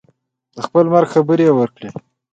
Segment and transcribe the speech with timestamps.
[0.55, 1.89] د خپل مرګ خبر یې ورکړی.